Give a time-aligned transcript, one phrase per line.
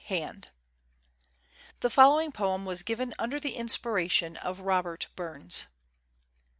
[0.09, 5.67] [The following poem was given under the inspiration of Robert Burns.